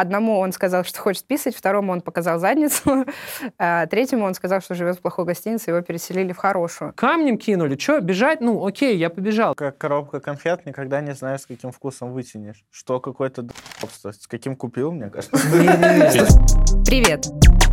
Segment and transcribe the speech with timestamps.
[0.00, 3.04] Одному он сказал, что хочет писать, второму он показал задницу,
[3.58, 6.94] а третьему он сказал, что живет в плохой гостинице, его переселили в хорошую.
[6.96, 7.76] Камнем кинули.
[7.78, 8.40] Что, бежать?
[8.40, 9.54] Ну, окей, я побежал.
[9.54, 12.64] Как коробка конфет, никогда не знаешь, с каким вкусом вытянешь.
[12.70, 14.12] Что какой-то д***бство.
[14.12, 15.36] С каким купил, мне кажется.
[16.86, 17.26] Привет!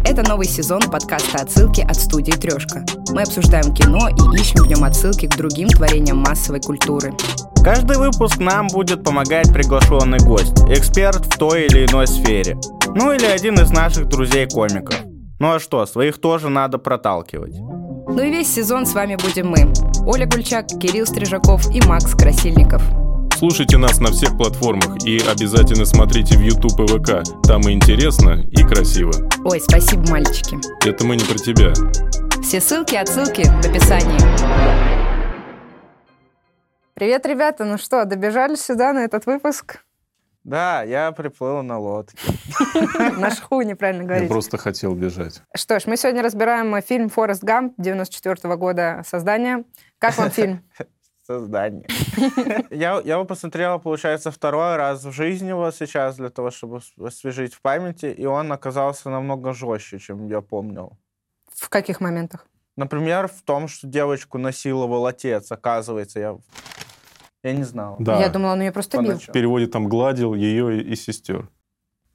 [0.09, 2.85] Это новый сезон подкаста «Отсылки» от студии «Трешка».
[3.09, 7.13] Мы обсуждаем кино и ищем в нем отсылки к другим творениям массовой культуры.
[7.61, 12.57] Каждый выпуск нам будет помогать приглашенный гость, эксперт в той или иной сфере.
[12.95, 14.95] Ну или один из наших друзей-комиков.
[15.39, 17.57] Ну а что, своих тоже надо проталкивать.
[17.59, 19.73] Ну и весь сезон с вами будем мы.
[20.05, 22.81] Оля Гульчак, Кирилл Стрижаков и Макс Красильников.
[23.37, 27.23] Слушайте нас на всех платформах и обязательно смотрите в YouTube и ВК.
[27.45, 29.11] Там и интересно, и красиво.
[29.45, 30.57] Ой, спасибо, мальчики.
[30.83, 31.71] Это мы не про тебя.
[32.41, 34.17] Все ссылки и отсылки в описании.
[36.95, 37.63] Привет, ребята.
[37.63, 39.83] Ну что, добежали сюда на этот выпуск?
[40.43, 42.17] Да, я приплыл на лодке.
[43.19, 44.29] На шху, неправильно Я говорить.
[44.29, 45.43] просто хотел бежать.
[45.53, 49.63] Что ж, мы сегодня разбираем фильм «Форест Гамп» 94 года создания.
[49.99, 50.63] Как вам фильм?
[51.27, 51.85] Создание.
[52.71, 56.93] Я, я его посмотрел, получается, второй раз в жизни вот сейчас, для того, чтобы ос-
[56.97, 60.93] освежить в памяти, и он оказался намного жестче, чем я помнил.
[61.53, 62.47] В каких моментах?
[62.77, 66.37] Например, в том, что девочку насиловал отец, оказывается, я,
[67.43, 67.97] я не знал.
[67.99, 68.21] Да.
[68.21, 69.17] Я думала, он ее просто бил.
[69.19, 71.49] В переводе там гладил ее и, и сестер.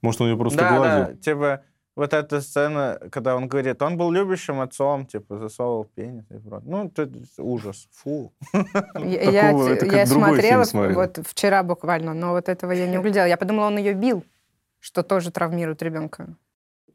[0.01, 1.07] Может, он ее просто да, гладил?
[1.07, 1.63] да, типа,
[1.97, 6.63] вот эта сцена, когда он говорит, он был любящим отцом, типа, засовывал пенис и рот.
[6.65, 8.33] Ну, это ужас, фу.
[8.95, 10.95] Я, я- Такого- я фильм смотрела смотрел.
[10.97, 13.27] вот вчера буквально, но вот этого я не углядела.
[13.27, 14.25] Я подумала, он ее бил,
[14.81, 16.35] что тоже травмирует ребенка.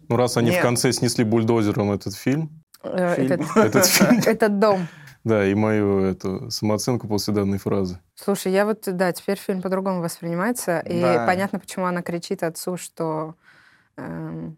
[0.09, 0.59] Ну, раз они Нет.
[0.59, 2.49] в конце снесли бульдозером этот фильм,
[2.83, 3.15] Э.
[3.15, 4.87] Этот, этот фильм, этот дом.
[5.23, 7.99] да, и мою эту самооценку после данной фразы.
[8.15, 13.33] Слушай, я вот, да, теперь фильм по-другому воспринимается, и понятно, почему она кричит отцу, что
[13.97, 14.57] эм,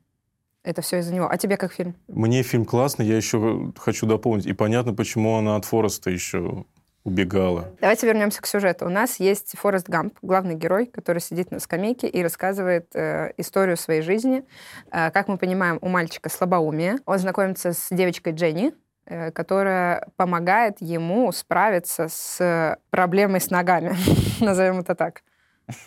[0.64, 1.28] это все из-за него.
[1.30, 1.96] А тебе как фильм?
[2.08, 4.46] Мне фильм классный, я еще хочу дополнить.
[4.46, 6.66] И понятно, почему она от Фореста еще
[7.04, 7.74] убегала.
[7.80, 8.86] Давайте вернемся к сюжету.
[8.86, 13.78] У нас есть Форест Гамп, главный герой, который сидит на скамейке и рассказывает э, историю
[13.78, 14.44] своей жизни.
[14.92, 16.98] Э, как мы понимаем, у мальчика слабоумие.
[17.06, 18.74] Он знакомится с девочкой Дженни,
[19.06, 23.96] э, которая помогает ему справиться с проблемой с ногами,
[24.42, 25.22] назовем это так.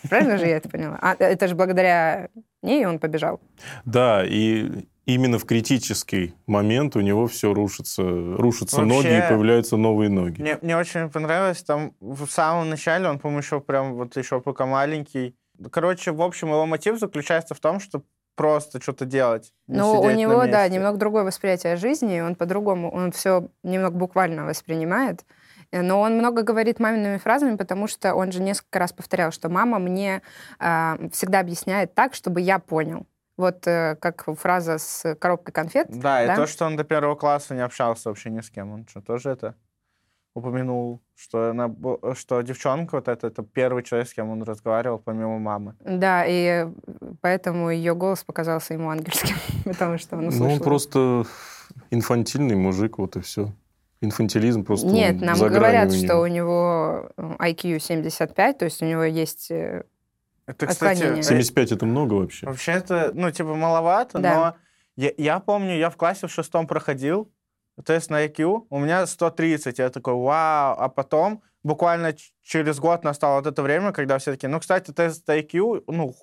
[0.09, 0.97] Правильно же я это поняла?
[1.01, 2.29] А, это же благодаря
[2.61, 3.39] ней он побежал.
[3.85, 9.77] Да, и именно в критический момент у него все рушится, рушатся Вообще- ноги и появляются
[9.77, 10.41] новые ноги.
[10.41, 14.65] Мне, мне очень понравилось, там в самом начале, он, по-моему, еще прям вот еще пока
[14.65, 15.35] маленький.
[15.71, 18.03] Короче, в общем, его мотив заключается в том, что
[18.35, 19.53] просто что-то делать.
[19.67, 25.25] Но у него, да, немного другое восприятие жизни, он по-другому, он все немного буквально воспринимает.
[25.73, 29.49] Э, Но он много говорит мамиными фразами, потому что он же несколько раз повторял, что
[29.49, 30.21] мама мне
[30.59, 33.07] а, всегда объясняет так, чтобы я понял.
[33.35, 35.87] Вот э, как фраза с коробкой конфет.
[35.89, 36.35] Да, и да?
[36.35, 38.71] то, что он до первого класса не общался вообще ни с кем.
[38.71, 39.55] Он что, тоже это
[40.35, 41.71] упомянул, что, она,
[42.15, 45.75] что девчонка вот эта, это первый человек, с кем он разговаривал, помимо мамы.
[45.79, 46.67] Да, и
[47.21, 49.35] поэтому ее голос показался ему ангельским,
[49.65, 50.47] потому что он услышал.
[50.47, 51.25] Ну, он просто
[51.89, 53.51] инфантильный мужик, вот и все.
[54.03, 56.21] Инфантилизм просто Нет, нам говорят, у что него.
[56.21, 57.09] у него
[57.39, 59.83] IQ 75, то есть у него есть э,
[60.45, 61.21] Это, кстати, Отклонение.
[61.21, 62.45] э, 75 это много вообще?
[62.45, 64.35] вообще это, ну, типа, маловато, Да.
[64.35, 64.55] но
[64.97, 67.31] я, я помню, я в классе в шестом проходил,
[67.85, 73.37] тест на IQ, у меня 130, я такой, вау, а потом буквально через год настало
[73.37, 76.13] вот это время, когда все таки ну, кстати, тест IQ, ну,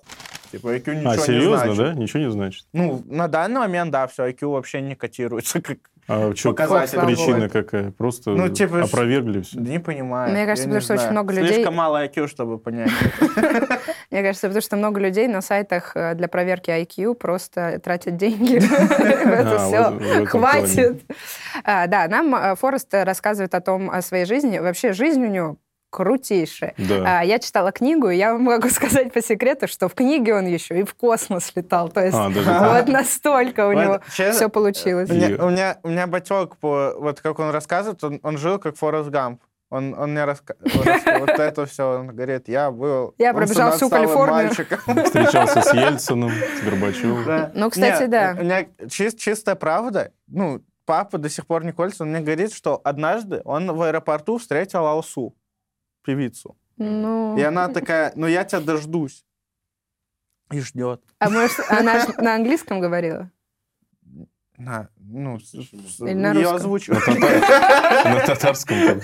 [0.51, 1.77] типа, IQ ничего А, не серьезно, значит.
[1.77, 1.93] да?
[1.93, 2.65] Ничего не значит.
[2.73, 5.77] Ну, на данный момент, да, все, IQ вообще не котируется, как...
[6.07, 7.91] А что, Показатель причина какая?
[7.91, 9.59] Просто Ну, типа, опровергли все?
[9.59, 10.31] Не понимаю.
[10.33, 11.11] Мне кажется, не потому что очень знаю.
[11.13, 12.89] много людей- Слишком мало IQ, чтобы понять.
[14.11, 18.57] Мне кажется, потому что много людей на сайтах э, для проверки IQ просто тратят деньги.
[18.57, 19.67] Это А,
[19.99, 20.25] все.
[20.25, 21.01] Хватит.
[21.63, 24.57] А, Да, нам э, Форест рассказывает о том, о своей жизни.
[24.59, 25.57] Вообще жизнь у него
[25.91, 26.73] крутейшая.
[26.77, 27.19] Да.
[27.19, 30.47] А, Я читала книгу, и я вам могу сказать по секрету, что в книге он
[30.47, 31.89] еще и в космос летал.
[31.89, 35.09] То есть А, даже вот настолько у Вот, него честно, все получилось.
[35.09, 38.57] У меня, у меня, у меня батек, по, вот как он рассказывает, он, он жил
[38.57, 39.41] как Форест Гамп.
[39.69, 41.99] Он, он мне рассказывает вот это все.
[41.99, 43.13] Он говорит, я был...
[43.17, 44.47] Я пробежал всю Калифорнию.
[44.47, 44.79] мальчиком.
[45.05, 47.23] Встречался с Ельциным, с Горбачевым.
[47.25, 47.51] Да.
[47.53, 48.35] Ну, кстати, да.
[48.37, 50.11] У меня чис- чистая правда.
[50.27, 52.03] Ну, папа до сих пор не колется.
[52.03, 55.35] Он мне говорит, что однажды он в аэропорту встретил Алсу,
[56.03, 56.57] певицу.
[56.77, 59.23] Ну, И она такая, ну я тебя дождусь.
[60.51, 61.01] И ждет.
[61.19, 63.29] а может, она на английском говорила?
[64.57, 66.55] На, ну, Или на русском?
[66.55, 67.01] озвучиваю.
[68.05, 69.01] На татарском.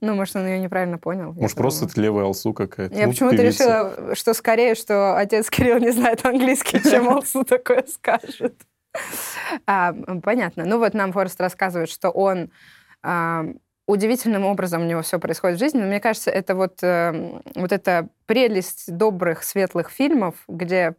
[0.00, 1.32] Ну, может, он ее неправильно понял.
[1.34, 2.94] Может, просто это левая алсу какая-то.
[2.96, 7.84] Я Ну, почему-то решила, что скорее, что отец Кирилл не знает английский, чем Алсу такое
[7.86, 8.60] скажет.
[9.66, 9.92] А,
[10.22, 10.64] понятно.
[10.64, 12.50] Ну вот нам Форест рассказывает, что он
[13.02, 13.44] а,
[13.86, 15.78] удивительным образом у него все происходит в жизни.
[15.80, 20.94] Но мне кажется, это вот, э, вот эта прелесть добрых, светлых фильмов, где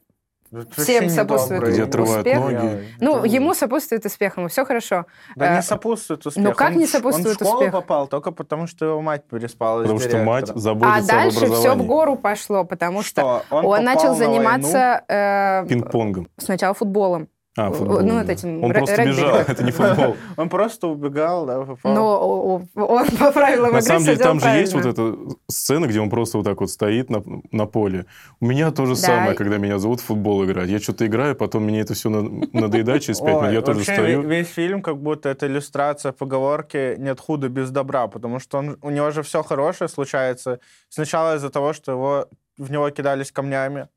[0.77, 2.39] Всем сопутствует Где успех.
[2.39, 2.87] ноги.
[3.01, 5.05] ну, ему сопутствует успех, ему все хорошо.
[5.35, 6.47] Да э, не сопутствует успеху.
[6.47, 9.81] ну, как Он не сопутствует Он в школу попал только потому, что его мать переспала
[9.81, 10.49] Потому что мать.
[10.49, 14.15] А заботится об дальше все в гору пошло, потому что Что, он, попал начал на
[14.15, 16.29] заниматься э, Пинг-понгом.
[16.37, 17.27] сначала футболом.
[17.57, 18.01] А, футбол.
[18.01, 18.21] ну, да.
[18.21, 20.15] вот этим Он просто бежал, это не футбол.
[20.37, 21.93] Он просто убегал, да, попал.
[21.93, 25.15] Но он по правилам На самом деле, там же есть вот эта
[25.47, 28.05] сцена, где он просто вот так вот стоит на, поле.
[28.39, 30.69] У меня то же самое, когда меня зовут в футбол играть.
[30.69, 34.21] Я что-то играю, потом мне это все надоедает через пять минут, я тоже стою.
[34.21, 38.89] ве- Весь фильм как будто это иллюстрация поговорки «нет худа без добра», потому что у
[38.91, 40.59] него же все хорошее случается.
[40.89, 42.27] Сначала из-за того, что его,
[42.57, 43.87] в него кидались камнями,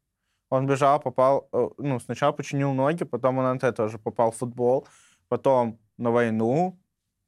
[0.50, 4.36] он бежал, попал, э, ну, сначала починил ноги, потом он от этого же попал в
[4.36, 4.86] футбол,
[5.28, 6.76] потом на войну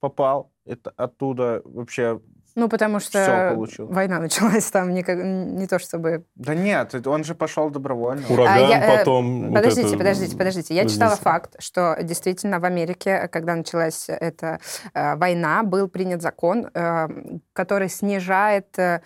[0.00, 2.20] попал, это оттуда вообще...
[2.54, 3.86] Ну, потому что получил.
[3.86, 6.24] война началась там не, как- не то чтобы...
[6.34, 8.22] Да нет, он же пошел добровольно.
[8.28, 9.46] Ураган, А я, э, потом...
[9.48, 10.74] вот подождите, это- подождите, подождите.
[10.74, 11.24] Я читала Подождите.
[11.24, 14.58] факт, что действительно в Америке, когда началась эта
[14.92, 17.08] э, война, был принят закон, э,
[17.54, 19.00] который снижает э,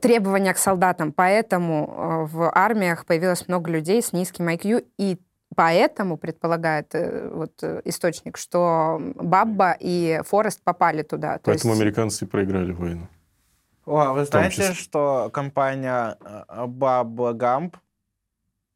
[0.00, 1.12] требования к солдатам.
[1.12, 5.18] Поэтому э, в армиях появилось много людей с низким IQ, и
[5.56, 11.38] поэтому предполагает э, вот, э, источник, что Бабба и Форест попали туда.
[11.38, 13.08] То Поэтому есть- американцы проиграли войну.
[13.86, 14.74] О, а вы знаете, числе.
[14.74, 16.18] что компания
[16.66, 17.78] Баба Гамп,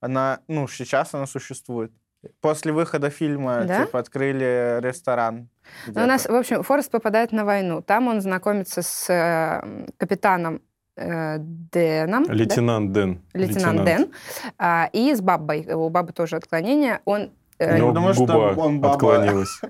[0.01, 1.93] она, ну, сейчас она существует.
[2.41, 3.85] После выхода фильма, Да?
[3.85, 5.49] типа, открыли ресторан.
[5.89, 7.83] Ну, у нас, в общем, Форест попадает на войну.
[7.83, 10.63] Там он знакомится с э, капитаном
[10.97, 12.25] э, Дэном.
[12.25, 12.33] да?
[12.33, 13.21] Лейтенант Дэн.
[13.35, 14.11] Лейтенант Дэн.
[14.59, 15.67] а, и с Баббой.
[15.73, 17.01] У Бабы тоже отклонение.
[17.05, 18.95] Он, э, У него потому что губа он баба.
[18.95, 19.61] отклонилась.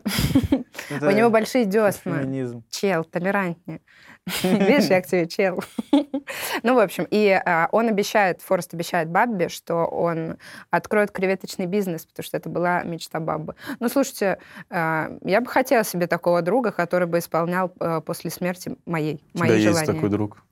[1.01, 2.23] У него большие десна.
[2.71, 3.81] Чел, толерантнее.
[4.45, 5.63] Видишь, я к тебе чел.
[6.63, 10.37] Ну, в общем, и а, он обещает, Форест обещает Баббе, что он
[10.71, 13.55] откроет креветочный бизнес, потому что это была мечта Баббы.
[13.81, 14.39] Ну, слушайте,
[14.71, 19.39] а, я бы хотела себе такого друга, который бы исполнял а, после смерти моей, У
[19.39, 19.87] тебя мои есть желания.
[19.93, 20.43] такой друг?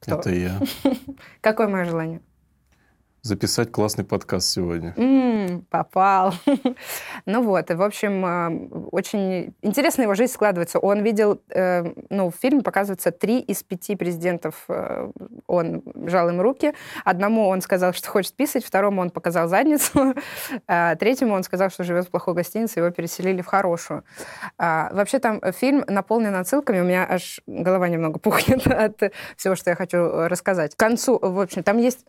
[0.00, 0.16] Кто?
[0.16, 0.60] Это я.
[1.40, 2.20] Какое мое желание?
[3.22, 4.94] Записать классный подкаст сегодня.
[4.96, 6.32] М, попал.
[7.26, 10.78] ну вот, в общем, э, очень интересно его жизнь складывается.
[10.78, 14.64] Он видел, э, ну, в фильме показывается три из пяти президентов.
[14.68, 15.10] э,
[15.46, 16.72] он жал им руки.
[17.04, 20.14] Одному он сказал, что хочет писать, второму он показал задницу,
[20.66, 24.02] а третьему он сказал, что живет в плохой гостинице, его переселили в хорошую.
[24.56, 29.68] А, вообще там фильм наполнен отсылками, у меня аж голова немного пухнет от всего, что
[29.68, 30.74] я хочу рассказать.
[30.74, 32.06] К концу, в общем, там есть...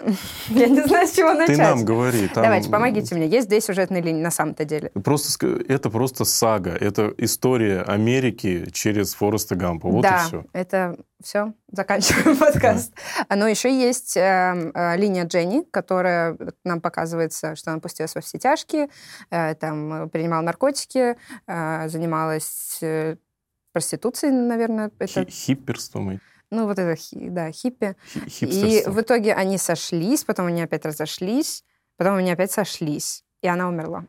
[0.48, 1.56] я не знаю, с чего начать.
[1.58, 2.28] Ты нам говори.
[2.28, 3.28] там- Давайте, помогите мне.
[3.28, 4.90] Есть две сюжетные линии на самом-то деле.
[5.04, 6.72] Просто, это просто сага.
[6.72, 9.90] Это история Америки через Фореста Гампа.
[9.90, 10.46] Вот да, и все.
[10.54, 11.54] это все.
[11.72, 12.94] Заканчиваем подкаст.
[13.30, 18.38] Но еще есть э, э, линия Дженни, которая нам показывается, что она пустилась во все
[18.38, 18.90] тяжкие,
[19.30, 21.16] э, там э, принимала наркотики,
[21.48, 23.16] э, занималась э,
[23.74, 26.20] проституцией, наверное, это, Хипперством
[26.52, 27.96] ну вот это, да, хиппи.
[28.28, 31.64] хи- И в итоге они сошлись, потом они опять разошлись,
[31.98, 34.06] потом они опять сошлись, и она умерла.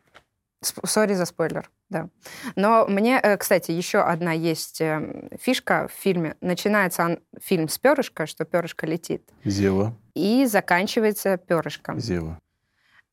[0.85, 2.07] Сори за спойлер, да.
[2.55, 6.35] Но мне, э, кстати, еще одна есть э, фишка в фильме.
[6.39, 9.93] Начинается он, фильм с перышка, что перышко летит, Зева.
[10.15, 11.99] и заканчивается перышком.
[11.99, 12.39] Зева.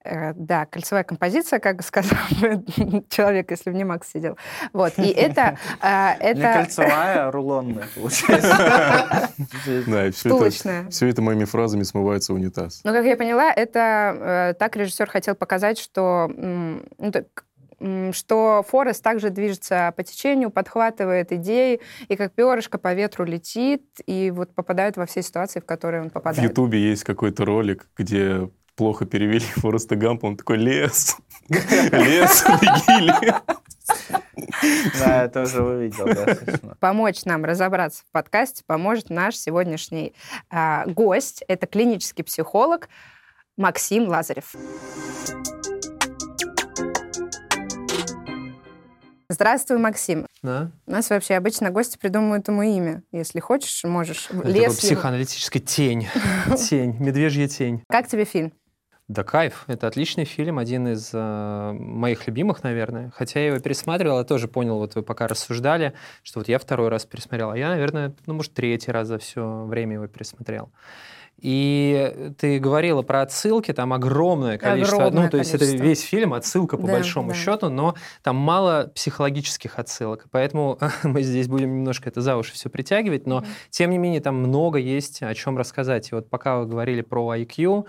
[0.04, 2.18] Э, Да, кольцевая композиция, как сказал
[3.10, 4.38] человек, если в Немакс сидел.
[4.72, 5.58] Вот, и это...
[5.82, 9.28] э, Не кольцевая, а рулонная, получается.
[9.86, 12.80] Да, и все это, моими фразами смывается в унитаз.
[12.84, 19.30] Ну, как я поняла, это э, так режиссер хотел показать, что, ну, что Форест также
[19.30, 25.06] движется по течению, подхватывает идеи, и как перышко по ветру летит, и вот попадает во
[25.06, 26.48] все ситуации, в которые он В попадает.
[26.50, 28.50] Ютубе есть какой-то ролик, где
[28.80, 31.18] плохо перевели Фореста Гампа, он такой лес,
[31.50, 33.34] лес, беги, лес.
[34.98, 36.38] Да, я тоже увидел, да.
[36.80, 40.14] Помочь нам разобраться в подкасте поможет наш сегодняшний
[40.48, 41.44] а, гость.
[41.46, 42.88] Это клинический психолог
[43.58, 44.54] Максим Лазарев.
[49.28, 50.26] Здравствуй, Максим.
[50.42, 50.72] Да?
[50.86, 53.02] У нас вообще обычно гости придумывают ему имя.
[53.12, 54.28] Если хочешь, можешь.
[54.30, 56.08] Это Лес психоаналитическая тень.
[56.68, 57.84] Тень, медвежья тень.
[57.88, 58.52] Как тебе фильм?
[59.10, 63.10] Да кайф, это отличный фильм, один из э, моих любимых, наверное.
[63.12, 66.90] Хотя я его пересматривал, я тоже понял, вот вы пока рассуждали, что вот я второй
[66.90, 70.70] раз пересмотрел, а я, наверное, ну, может, третий раз за все время его пересмотрел.
[71.40, 74.98] И ты говорила про отсылки, там огромное количество.
[74.98, 75.74] Огромное ну, то есть количество.
[75.74, 77.34] это весь фильм отсылка по Да, большому да.
[77.34, 80.26] счету, но там мало психологических отсылок.
[80.30, 84.36] Поэтому мы здесь будем немножко это за уши все притягивать, но тем не менее там
[84.36, 86.12] много есть о чем рассказать.
[86.12, 87.86] И вот пока вы говорили про IQ,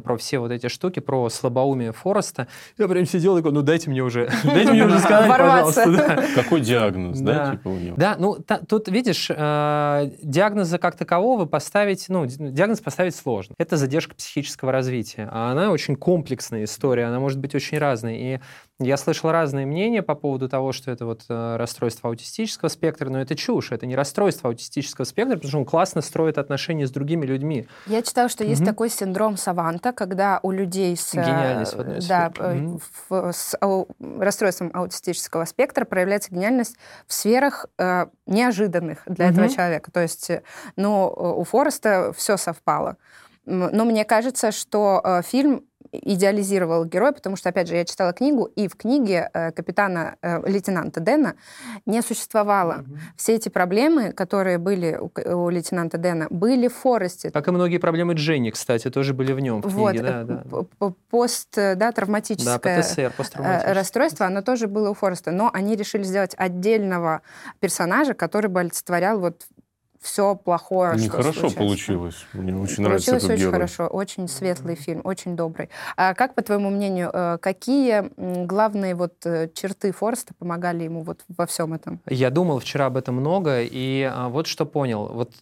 [0.00, 3.88] про все вот эти штуки, про слабоумие Фореста, я прям сидел и такой, ну дайте
[3.90, 5.90] мне уже, дайте мне уже сказать, пожалуйста.
[5.90, 6.24] да.
[6.34, 7.50] Какой диагноз, да, Да.
[7.52, 7.96] типа у него?
[7.96, 13.54] Да, ну та- тут, видишь, э, диагноза как такового поставить, ну, ди- диагноз поставить сложно.
[13.58, 18.16] Это задержка психического развития, а она очень комплексная история, она может быть очень разной.
[18.16, 18.40] И
[18.78, 23.18] я слышал разные мнения по поводу того, что это вот э, расстройство аутистического спектра, но
[23.20, 27.24] это чушь, это не расстройство аутистического спектра, потому что он классно строит отношения с другими
[27.24, 27.66] людьми.
[27.86, 28.66] Я читала, что есть Мгм.
[28.70, 32.80] такой синдром Саванта, когда у людей с, э, да, э, Мгм.
[33.08, 39.54] в- с ау- расстройством аутистического спектра проявляется гениальность в сферах э, неожиданных для этого Мгм.
[39.54, 39.90] человека.
[39.90, 40.42] То есть, э,
[40.76, 42.98] ну, э, у Фореста все совпало.
[43.48, 48.44] Но мне кажется, что э, фильм идеализировал героя, потому что, опять же, я читала книгу,
[48.44, 51.36] и в книге э, капитана, э, лейтенанта Дэна
[51.86, 52.84] не существовало.
[53.16, 57.30] Все эти проблемы, которые были у, у лейтенанта Дэна, были в Форесте.
[57.30, 60.06] Как и многие проблемы Дженни, кстати, тоже были в нем в Вот, книге.
[60.06, 60.92] э, да, да.
[61.10, 65.76] пост, э, да, Да, травматическое ПТСР, э, расстройство, оно тоже было у Фореста, но они
[65.76, 67.22] решили сделать отдельного
[67.60, 69.46] персонажа, который бы олицетворял вот
[70.00, 71.58] все плохое, что Нехорошо случается.
[71.58, 72.26] получилось.
[72.32, 73.52] Мне очень нравится Получилось этот очень герой.
[73.52, 75.70] хорошо, очень светлый фильм, очень добрый.
[75.96, 78.10] А как, по твоему мнению, э, какие
[78.46, 82.00] главные вот э, черты Фореста помогали ему вот во всем этом?
[82.08, 85.06] Я думал вчера об этом много, и а, вот что понял.
[85.12, 85.32] Вот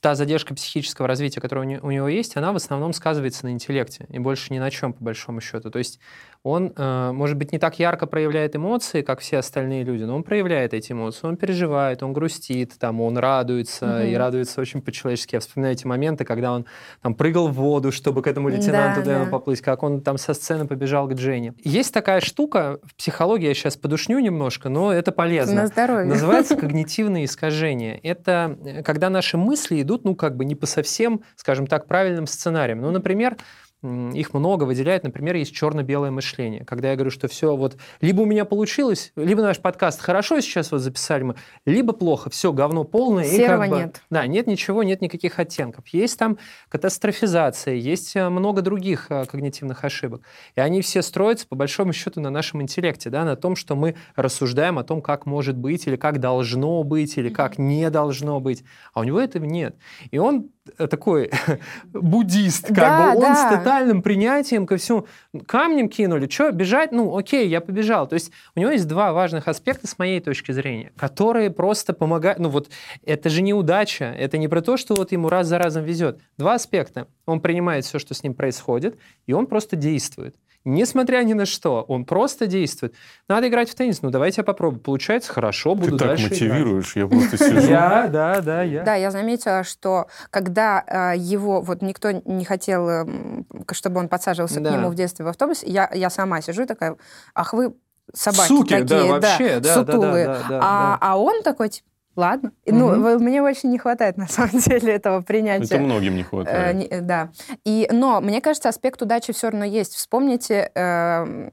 [0.00, 3.50] та задержка психического развития, которая у не- у него есть, она в основном сказывается на
[3.50, 5.70] интеллекте, и больше ни на чем, по большому счету.
[5.70, 5.98] То есть
[6.42, 10.22] он, э, может быть, не так ярко проявляет эмоции, как все остальные люди, но он
[10.22, 14.06] проявляет эти эмоции, он переживает, он грустит, там, он радуется, Мгм.
[14.06, 15.34] и радуется очень по-человечески.
[15.34, 16.64] Я вспоминаю эти моменты, когда он
[17.02, 19.30] там прыгал в воду, чтобы к этому лейтенанту Да, да.
[19.30, 21.52] поплыть, как он там со сцены побежал к Дженни.
[21.62, 25.56] Есть такая штука, в психологии я сейчас подушню немножко, но это полезно.
[25.56, 26.06] На здоровье.
[26.06, 28.00] Называется когнитивные искажения.
[28.02, 32.26] Это э, когда наши мысли идут, ну, как бы не по совсем, скажем так, правильным
[32.26, 32.80] сценариям.
[32.80, 33.36] Ну, например,
[33.82, 36.64] их много выделяют, например, есть черно-белое мышление.
[36.64, 40.70] Когда я говорю, что все вот, либо у меня получилось, либо наш подкаст хорошо сейчас
[40.70, 41.34] вот записали мы,
[41.64, 43.24] либо плохо, все, говно полное.
[43.24, 44.02] и Серого как бы- нет.
[44.10, 45.88] Да, нет ничего, нет никаких оттенков.
[45.88, 46.36] Есть там
[46.68, 50.22] катастрофизация, есть э, много других э, когнитивных ошибок.
[50.56, 53.94] И они все строятся, по большому счету, на нашем интеллекте, да, на том, что мы
[54.14, 58.62] рассуждаем о том, как может быть, или как должно быть, или как не должно быть.
[58.92, 59.76] А у него этого нет.
[60.10, 61.30] И он такой
[61.92, 63.56] буддист, как Да, бы он с да.
[63.56, 65.06] тотальным принятием ко всему.
[65.46, 66.92] Камнем кинули, что, бежать?
[66.92, 68.06] Ну, окей, я побежал.
[68.06, 72.38] То есть у него есть два важных аспекта, с моей точки зрения, которые просто помогают.
[72.38, 72.68] Ну, вот
[73.04, 76.20] это же не удача, это не про то, что вот ему раз за разом везет.
[76.36, 77.08] Два аспекта.
[77.26, 80.36] Он принимает все, что с ним происходит, и он просто действует.
[80.64, 82.94] Несмотря ни на что, он просто действует.
[83.28, 84.80] Надо играть в теннис, ну давайте я попробую.
[84.80, 86.40] Получается хорошо, буду Ты так дальше играть.
[86.42, 87.70] мотивируешь, я просто сижу.
[87.70, 88.82] Я, да, да, я.
[88.82, 94.60] Да, я заметила, что когда э, его, вот никто не хотел, м, чтобы он подсаживался
[94.60, 94.70] Да.
[94.70, 96.96] к нему в детстве в автобус, я, я сама сижу и такая,
[97.34, 97.74] ах вы
[98.12, 100.26] собаки Суки, да, такие, вообще, да, да, да, сутулые.
[100.26, 100.98] да, да, а, да.
[101.00, 101.86] а он такой, типа,
[102.20, 102.52] ладно.
[102.64, 105.78] И, Ну, мне очень не хватает, на самом деле, этого Это принятия.
[105.78, 106.76] многим не Э, хватает.
[106.76, 107.30] не- э, да.
[107.64, 109.94] И, но мне кажется, аспект удачи все равно есть.
[109.94, 111.50] Вспомните э,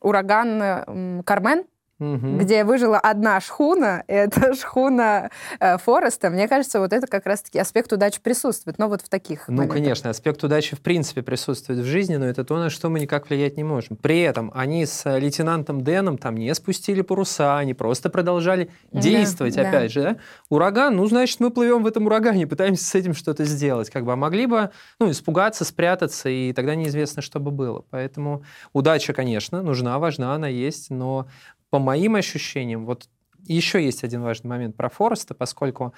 [0.00, 1.64] ураган э, Кармен,
[2.02, 2.38] Мгм.
[2.38, 5.30] где выжила одна шхуна, и это шхуна
[5.60, 6.30] э, Фореста.
[6.30, 9.76] Мне кажется, вот это как раз-таки аспект удачи присутствует, но вот в таких Ну, моментах.
[9.78, 13.28] конечно, аспект удачи в принципе присутствует в жизни, но это то, на что мы никак
[13.30, 13.96] влиять не можем.
[13.96, 19.00] При этом они с э, лейтенантом Дэном там не спустили паруса, они просто продолжали Да,
[19.00, 19.68] действовать, да.
[19.68, 20.02] опять же.
[20.02, 20.16] да?
[20.48, 23.90] Ураган, ну, значит, мы плывем в этом урагане, пытаемся с этим что-то сделать.
[23.90, 27.84] Как бы, а могли бы ну, испугаться, спрятаться, и тогда неизвестно, что бы было.
[27.90, 28.42] Поэтому
[28.72, 31.26] удача, конечно, нужна, важна, она есть, но
[31.72, 33.08] по моим ощущениям, вот
[33.44, 35.94] еще есть один важный момент про Фореста, поскольку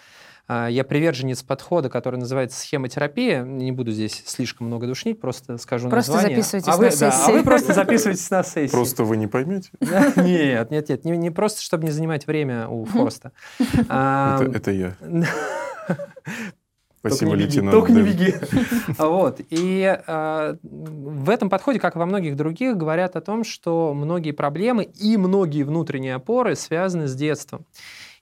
[0.46, 3.42] а, я приверженец подхода, который называется схемотерапия.
[3.42, 6.36] Не буду здесь слишком много душнить, просто скажу Просто название.
[6.36, 7.28] записывайтесь а вы, на да, сессии.
[7.28, 8.70] а вы просто записывайтесь на сессии.
[8.70, 9.70] Просто вы не поймете.
[9.80, 13.32] Нет, нет, нет, не, не просто, чтобы не занимать время у Фореста.
[13.58, 14.96] Это это
[17.04, 17.10] я.
[17.10, 17.72] Только Спасибо, не беги, лейтенант.
[17.72, 18.34] Только не беги.
[18.98, 19.40] А Вот.
[19.50, 24.32] И а, в этом подходе, как и во многих других, говорят о том, что многие
[24.32, 27.66] проблемы и многие внутренние опоры связаны с детством.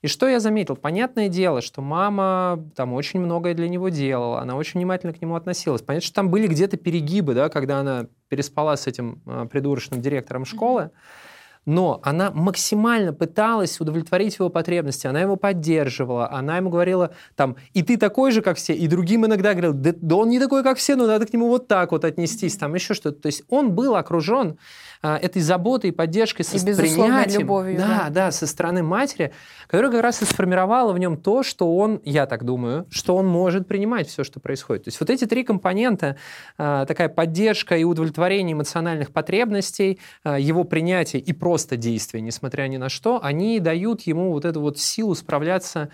[0.03, 0.75] И что я заметил?
[0.75, 5.37] Понятное дело, что мама там очень многое для него делала, она очень внимательно к нему
[5.37, 5.81] относилась.
[5.81, 10.45] Понятно, что там были где-то перегибы, да, когда она переспала с этим э, придурочным директором
[10.45, 10.83] школы.
[10.83, 11.22] Mm-hmm
[11.64, 17.83] но она максимально пыталась удовлетворить его потребности, она его поддерживала, она ему говорила, там, и
[17.83, 20.78] ты такой же, как все, и другим иногда говорил, да, да он не такой, как
[20.78, 23.21] все, но надо к нему вот так вот отнестись, там еще что-то.
[23.21, 24.59] То есть он был окружен
[25.02, 27.78] а, этой заботой и поддержкой, со и принятием, любовью.
[27.78, 29.33] Да, да, да, со стороны матери,
[29.66, 33.26] которая как раз и сформировала в нем то, что он, я так думаю, что он
[33.26, 34.85] может принимать все, что происходит.
[34.85, 36.16] То есть вот эти три компонента,
[36.59, 42.78] а, такая поддержка и удовлетворение эмоциональных потребностей, а, его принятие и просто действие, несмотря ни
[42.78, 45.90] на что, они дают ему вот эту вот силу справляться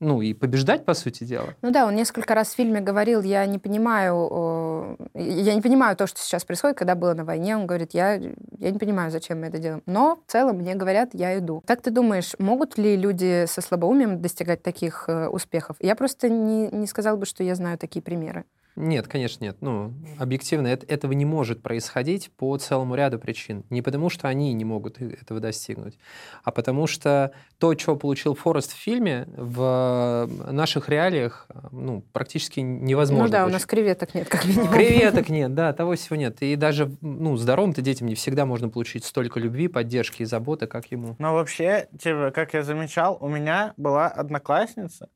[0.00, 1.54] ну, и побеждать, по сути дела.
[1.62, 6.06] Ну да, он несколько раз в фильме говорил, я не понимаю, я не понимаю то,
[6.06, 7.56] что сейчас происходит, когда было на войне.
[7.56, 8.16] Он говорит, я,
[8.58, 9.82] я не понимаю, зачем мы это делаем.
[9.86, 11.62] Но в целом мне говорят, я иду.
[11.66, 15.78] Как ты думаешь, могут ли люди со слабоумием достигать таких э, успехов?
[15.80, 18.44] Я просто не, не сказала бы, что я знаю такие примеры.
[18.74, 19.58] Нет, конечно, нет.
[19.60, 23.64] Ну, объективно это, этого не может происходить по целому ряду причин.
[23.68, 25.98] Не потому, что они не могут этого достигнуть,
[26.42, 33.26] а потому что то, что получил Форест в фильме, в наших реалиях ну, практически невозможно.
[33.26, 33.54] Ну да, получить.
[33.54, 34.68] у нас креветок нет, как минимум.
[34.68, 36.40] Креветок нет, да, того всего нет.
[36.40, 40.90] И даже ну, здоровым-то детям не всегда можно получить столько любви, поддержки и заботы, как
[40.90, 41.14] ему.
[41.18, 45.08] Но вообще, типа, как я замечал, у меня была одноклассница,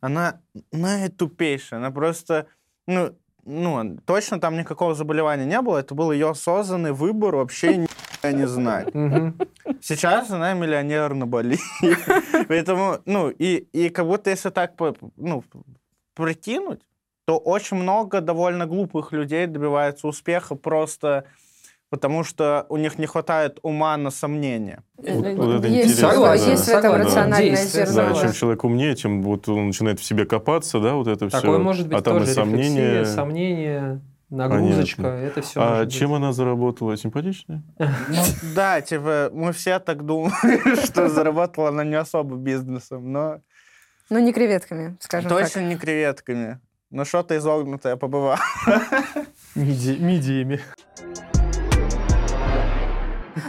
[0.00, 0.40] она
[0.72, 2.46] наитупейшая, она просто
[2.86, 3.14] ну,
[3.44, 5.78] ну, точно там никакого заболевания не было.
[5.78, 7.86] Это был ее осознанный выбор вообще
[8.22, 8.88] не знать.
[9.82, 11.58] Сейчас она миллионер на Бали.
[12.48, 14.72] Поэтому, ну, и, и как будто если так,
[15.16, 15.44] ну,
[16.14, 16.80] прикинуть,
[17.26, 21.24] то очень много довольно глупых людей добивается успеха просто
[21.94, 24.82] потому что у них не хватает ума на сомнения.
[24.96, 27.94] Вот, вот это есть, согласен, есть в этом рациональное зерно.
[27.94, 31.52] Да, чем человек умнее, тем вот он начинает в себе копаться, да, вот это Такое
[31.52, 31.58] все.
[31.60, 33.04] может быть а там тоже и сомнения.
[33.04, 35.24] сомнения, нагрузочка, Понятно.
[35.24, 35.60] это все.
[35.62, 36.16] А чем быть.
[36.16, 36.96] она заработала?
[36.96, 37.62] Симпатичная?
[37.78, 38.22] Ну,
[38.56, 43.40] да, типа, мы все так думаем, что заработала она не особо бизнесом, но...
[44.10, 45.42] Ну, не креветками, скажем так.
[45.42, 46.58] Точно не креветками.
[46.90, 48.40] Но что-то изогнутое побывало.
[49.54, 50.60] Мидиями.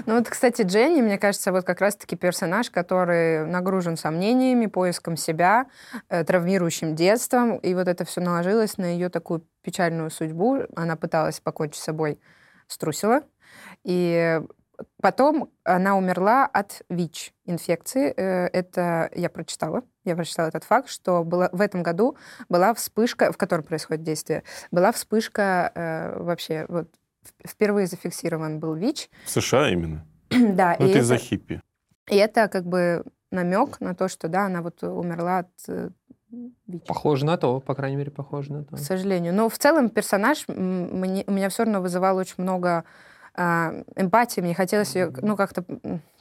[0.06, 5.68] Ну вот, кстати, Дженни, мне кажется, вот как раз-таки персонаж, который нагружен сомнениями, поиском себя,
[6.10, 10.64] э, травмирующим детством, и вот это все наложилось на ее такую печальную судьбу.
[10.76, 12.20] Она пыталась покончить с собой,
[12.68, 13.22] струсила,
[13.84, 14.42] и
[15.02, 18.14] Потом она умерла от ВИЧ инфекции.
[18.16, 19.84] Э, это я прочитала.
[20.04, 22.18] Я прочитала этот факт, что было, в этом году
[22.50, 26.90] была вспышка, в котором происходит действие, была вспышка э, вообще вот
[27.46, 29.10] впервые зафиксирован был ВИЧ.
[29.26, 30.06] В США именно?
[30.30, 30.76] да.
[30.80, 31.62] Ну, это из-за хиппи.
[32.10, 35.90] И это как бы намек на то, что да, она вот умерла от э,
[36.68, 36.88] ВИЧ.
[36.88, 38.76] Похоже на то, по крайней мере, похоже на то.
[38.76, 39.34] К сожалению.
[39.34, 42.84] Но в целом персонаж мне, у меня все равно вызывал очень много
[43.34, 45.66] а, эмпатии, мне хотелось ее, ну, как-то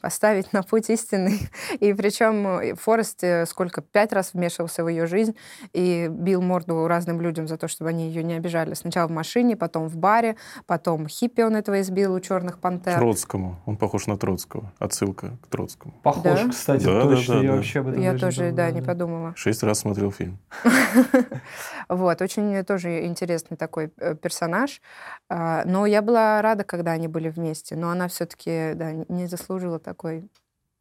[0.04, 1.48] поставить на путь истинный.
[1.80, 5.34] И причем э, Форест э, сколько, пять раз вмешивался в ее жизнь
[5.72, 8.74] и бил морду разным людям за то, чтобы они ее не обижали.
[8.74, 10.36] Сначала в машине, потом в баре,
[10.66, 12.98] потом хиппи он этого избил у черных пантер.
[12.98, 13.56] Троцкому.
[13.64, 14.70] Он похож на Троцкого.
[14.78, 15.94] Отсылка к Троцкому.
[16.02, 16.48] Похож, да?
[16.50, 17.36] кстати, да, точно.
[17.36, 17.56] Да, да, я да.
[17.56, 19.32] вообще об этом Я тоже, да, не подумала.
[19.36, 20.38] Шесть раз смотрел фильм.
[21.88, 24.80] Вот, очень тоже интересный такой э, персонаж.
[25.28, 27.76] А, но я была рада, когда они были вместе.
[27.76, 30.28] Но она все-таки да, не заслужила такой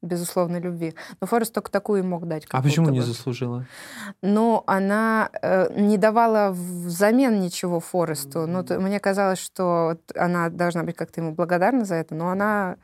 [0.02, 0.94] безусловной любви.
[1.22, 2.46] Но Форест только такую и мог дать.
[2.52, 3.66] А почему не заслужила?
[4.22, 8.46] Ну, она э, не давала взамен ничего Форесту.
[8.46, 12.76] Ну, то, мне казалось, что она должна быть как-то ему благодарна за это, но она...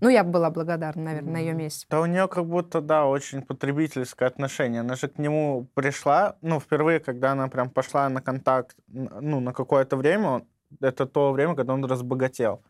[0.00, 1.86] Ну, я бы была благодарна, наверное, на ее месте.
[1.88, 4.80] Да у нее как будто, да, очень потребительское отношение.
[4.80, 9.54] Она же к нему пришла, ну, впервые, когда она прям пошла на контакт, ну, на
[9.54, 10.42] какое-то время,
[10.82, 12.60] это то время, когда он разбогател.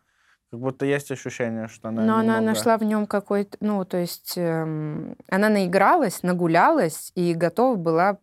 [0.49, 2.03] Как будто есть ощущение, что она...
[2.03, 2.37] Но немного...
[2.37, 3.57] она нашла в нем какой-то...
[3.59, 8.17] Ну, то есть эм, она наигралась, нагулялась и готова была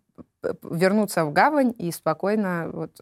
[0.62, 3.00] вернуться в гавань и спокойно вот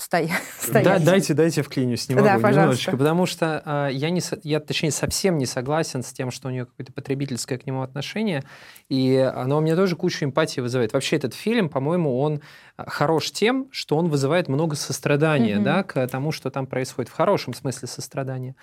[0.58, 0.84] стоять.
[0.84, 5.38] Да, дайте, дайте вклинюсь немного, да, немножечко, потому что э, я, не, я, точнее, совсем
[5.38, 8.42] не согласен с тем, что у нее какое-то потребительское к нему отношение,
[8.88, 10.92] и оно у меня тоже кучу эмпатии вызывает.
[10.92, 12.40] Вообще этот фильм, по-моему, он
[12.76, 15.62] а, хорош тем, что он вызывает много сострадания, mm-hmm.
[15.62, 18.56] да, к тому, что там происходит, в хорошем смысле сострадания.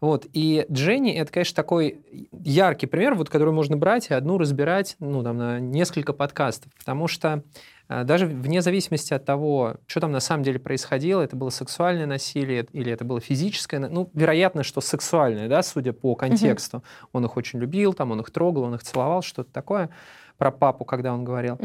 [0.00, 0.26] Вот.
[0.32, 2.00] И Дженни— это, конечно, такой
[2.32, 6.72] яркий пример, вот, который можно брать и одну разбирать ну, там, на несколько подкастов.
[6.78, 7.42] Потому что
[7.88, 12.06] э, даже вне зависимости от того, что там на самом деле происходило, это было сексуальное
[12.06, 16.78] насилие или это было физическое, ну, вероятно, что сексуальное, да, судя по контексту.
[16.78, 16.84] Угу.
[17.12, 19.90] Он их очень любил, там, он их трогал, он их целовал, что-то такое
[20.38, 21.58] про папу, когда он говорил.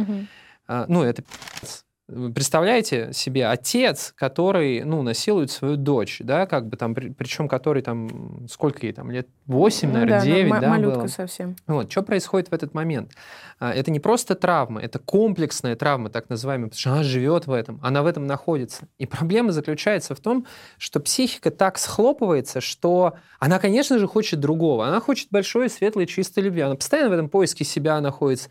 [0.67, 1.84] А, Ну, это пи***ц.
[2.07, 8.45] Представляете себе отец, который, ну, насилует свою дочь, да, как бы там, причем который там,
[8.47, 11.07] сколько ей там, лет 8, Ну наверное, да, ну, 9, ма- да, малютка было?
[11.07, 11.55] совсем.
[11.65, 13.11] Вот, что происходит в этот момент?
[13.59, 17.51] А, Это не просто травма, это комплексная травма, так называемая, потому что она живет в
[17.51, 18.87] этом, она в этом находится.
[18.99, 20.45] И проблема заключается в том,
[20.77, 24.87] что психика так схлопывается, что она, конечно же, хочет другого.
[24.87, 26.61] Она хочет большой, светлой, чистой любви.
[26.61, 28.49] Она постоянно в этом поиске себя находится.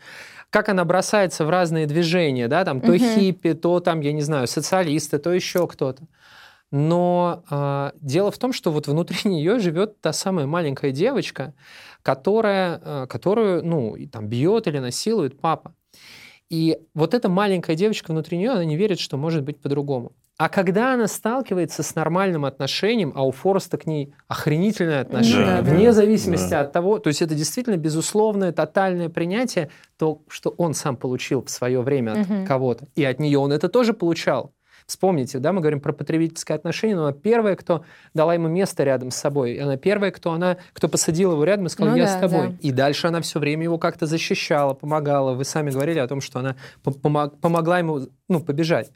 [0.49, 2.99] Как она бросается в разные движения, да, там то Мгм.
[2.99, 6.03] хиппи, то там, я не знаю, социалисты, то еще кто-то.
[6.71, 11.53] Но а, дело в том, что вот внутри нее живет та самая маленькая девочка,
[12.01, 15.73] которая, а, которую, ну, и там бьет или насилует папа.
[16.49, 20.13] И вот эта маленькая девочка внутри нее, она не верит, что может быть по-другому.
[20.37, 25.61] А когда она сталкивается с нормальным отношением, а у Фореста к ней охренительное отношение, да,
[25.61, 25.71] да.
[25.71, 26.61] вне зависимости Да.
[26.61, 31.49] от того, то есть это действительно безусловное, тотальное принятие, то, что он сам получил в
[31.49, 32.45] свое время от Мгм.
[32.45, 34.51] кого-то, и от нее он это тоже получал.
[34.87, 39.09] Вспомните, да, мы говорим про потребительское отношение, но она первая, кто дала ему место рядом
[39.11, 39.53] с собой.
[39.53, 42.19] И Она первая, кто, она, кто посадила его рядом и сказала, Ну я да, с
[42.21, 42.47] тобой.
[42.49, 42.53] да.
[42.61, 45.33] И дальше она все время его как-то защищала, помогала.
[45.33, 48.91] Вы сами говорили о том, что она по- помог- помогла ему ну, побежать.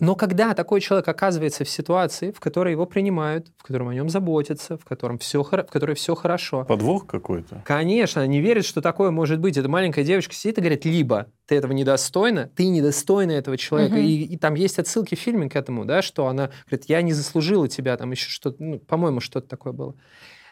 [0.00, 4.08] Но когда такой человек оказывается в ситуации, в которой его принимают, в котором о нем
[4.08, 7.62] заботятся, в котором все, в которой все хорошо, Подвох какой-то?
[7.64, 9.56] Конечно, не верит, что такое может быть.
[9.56, 13.96] Эта маленькая девочка сидит и говорит, либо ты этого недостойна, ты недостойна этого человека.
[13.96, 14.04] Мгм.
[14.04, 17.12] И, и там есть отсылки в фильме к этому, да, что она говорит, я не
[17.12, 19.96] заслужила тебя, там еще что-то, ну, по-моему, что-то такое было.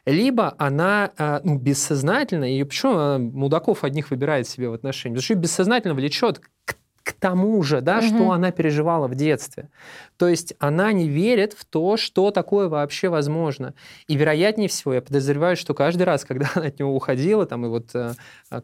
[0.06, 5.16] Либо она а, ну, бессознательно, и почему она мудаков одних выбирает себе в отношении?
[5.16, 6.75] Потому что ее бессознательно влечет к,
[7.06, 8.08] к тому же, да, Мгм.
[8.08, 9.68] что она переживала в детстве.
[10.16, 13.74] То есть она не верит в то, что такое вообще возможно.
[14.08, 17.68] И вероятнее всего, я подозреваю, что каждый раз, когда она от него уходила, там, и
[17.68, 18.14] вот э,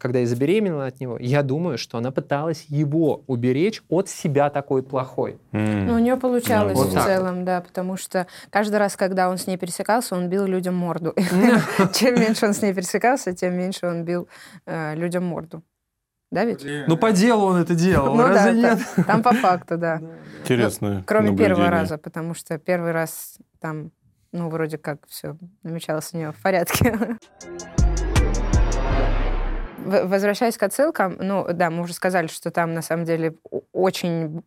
[0.00, 4.82] когда я забеременела от него, я думаю, что она пыталась его уберечь от себя такой
[4.82, 5.38] плохой.
[5.52, 5.86] М.
[5.86, 7.04] Ну, у нее получалось Вот в так.
[7.06, 11.14] целом, да, потому что каждый раз, когда он с ней пересекался, он бил людям морду.
[11.94, 14.26] Чем меньше он с ней пересекался, тем меньше он бил
[14.66, 15.62] э, людям морду.
[16.32, 16.64] Да ведь?
[16.88, 18.78] Ну, по делу он это делал, Ну да, разве нет?
[18.96, 20.00] та- там по факту, да.
[20.40, 21.70] Интересное Кроме первого наблюдение.
[21.70, 23.90] раза, потому что первый раз там,
[24.32, 26.98] ну, вроде как все намечалось у нее в порядке.
[29.84, 33.34] Возвращаясь к отсылкам, ну да, мы уже сказали, что там на самом деле
[33.72, 34.42] очень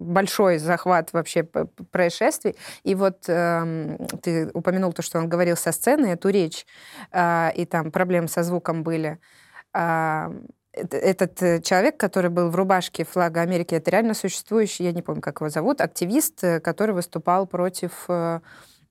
[0.00, 2.56] большой захват вообще происшествий.
[2.82, 6.66] И вот эм, ты упомянул то, что он говорил со сцены, эту речь,
[7.12, 9.18] а, и там проблемы со звуком были.
[9.72, 10.32] А,
[10.76, 15.22] этот э, человек, который был в рубашке флага Америки, это реально существующий, я не помню,
[15.22, 18.40] как его зовут, активист, э, который выступал против э,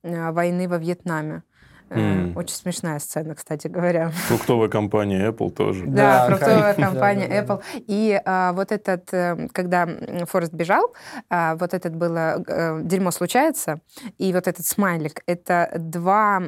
[0.02, 1.42] войны во Вьетнаме.
[1.90, 2.36] М.
[2.36, 4.10] Очень смешная сцена, кстати говоря.
[4.10, 5.84] Фруктовая компания Apple тоже.
[5.86, 6.92] Да, Да, фруктовая конечно.
[6.92, 7.62] компания Да, да, Apple.
[7.86, 9.88] И а, вот этот, э, когда
[10.26, 10.92] Форест бежал,
[11.30, 13.80] а, вот этот было э, дерьмо случается,
[14.18, 16.42] и вот этот смайлик, это два,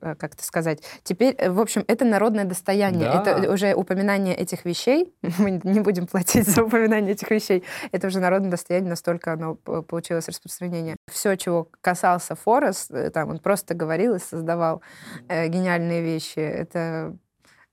[0.00, 3.04] как это сказать, теперь, в общем, это народное достояние.
[3.04, 3.22] Да.
[3.22, 8.18] Это уже упоминание этих вещей, мы не будем платить за упоминание этих вещей, это уже
[8.18, 10.96] народное достояние, настолько оно получилось распространение.
[11.10, 14.82] Все, чего касался Форест, там он просто говорил и создавал
[15.28, 16.38] э, гениальные вещи.
[16.38, 17.16] Это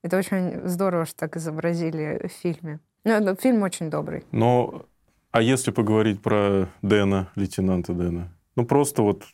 [0.02, 2.78] это очень здорово, что так изобразили в фильме.
[3.04, 4.22] Ну, фильм очень добрый.
[4.30, 4.86] Но,
[5.32, 8.32] а если поговорить про Дэна, лейтенанта Дэна?
[8.54, 9.24] Ну, просто вот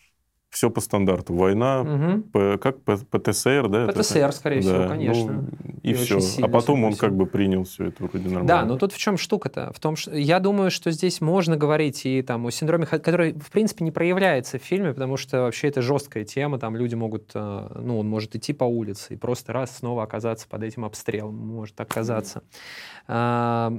[0.53, 1.35] все по стандарту.
[1.35, 2.23] Война, Мгм.
[2.25, 3.85] П- как П- ПТСР, да?
[3.85, 3.93] это?
[3.99, 5.33] ПТСР, скорее всего, Да, конечно.
[5.33, 5.45] ну,
[5.83, 6.19] и, И все.
[6.43, 8.47] А потом он по как бы принял все это вроде нормально.
[8.47, 9.73] Да, но тут в чем штука-то?
[9.75, 13.51] В том, что я думаю, что здесь можно говорить и там о синдроме, который, в
[13.51, 17.69] принципе, не проявляется в фильме, потому что вообще это жесткая тема, там люди могут, э,
[17.81, 21.81] ну, он может идти по улице и просто раз снова оказаться под этим обстрелом, может
[21.81, 22.43] оказаться.
[23.09, 23.73] А,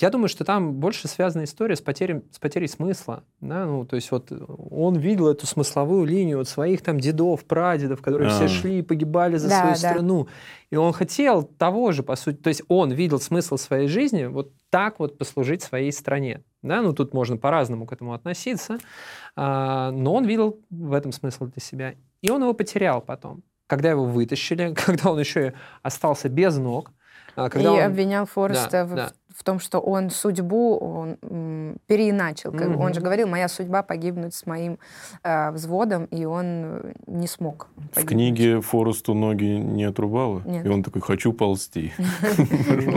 [0.00, 3.96] Я думаю, что там больше связана история с потерей, с потерей смысла, да, ну, то
[3.96, 4.30] есть вот
[4.70, 8.48] он видел эту смысловую линию от своих там дедов, прадедов, которые все А.
[8.48, 9.78] шли и погибали за Да, свою да.
[9.78, 10.28] страну,
[10.70, 12.36] и он хотел того же, по сути.
[12.36, 16.42] То есть он видел смысл своей жизни вот так вот послужить своей стране.
[16.62, 16.80] Да?
[16.82, 18.78] Ну, тут можно по-разному к этому относиться.
[19.36, 21.94] а, но он видел в этом смысл для себя.
[22.22, 23.42] И он его потерял потом.
[23.66, 26.90] Когда его вытащили, когда он еще и остался без ног.
[27.36, 29.12] а, когда и он- обвинял Фореста Да, в, да.
[29.36, 32.52] В том, что он судьбу он, м, переиначил.
[32.52, 34.78] Как бы Он же говорил, моя судьба погибнуть с моим
[35.22, 37.68] э, взводом, и он э, не смог.
[37.76, 38.08] В погибнуть.
[38.08, 40.42] книге Форесту ноги не отрубало?
[40.44, 40.66] Нет.
[40.66, 41.92] И он такой, хочу ползти.